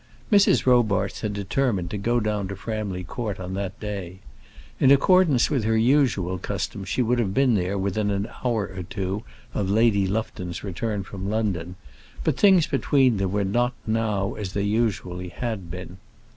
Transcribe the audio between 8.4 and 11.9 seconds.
hour or two of Lady Lufton's return from London,